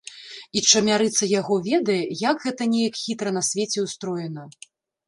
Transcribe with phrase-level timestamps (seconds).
[0.61, 1.99] І чамярыца яго ведае,
[2.31, 4.51] як гэта неяк хітра на свеце ўстроена!